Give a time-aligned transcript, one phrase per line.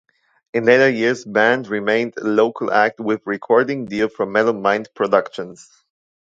[0.55, 5.69] In later years band remained local act with recording deal from Metal Mind Productions.